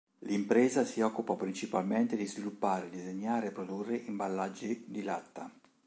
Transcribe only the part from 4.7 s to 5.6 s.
di latta.